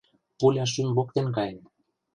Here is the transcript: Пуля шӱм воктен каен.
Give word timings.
Пуля 0.37 0.65
шӱм 0.71 0.89
воктен 0.97 1.27
каен. 1.35 1.59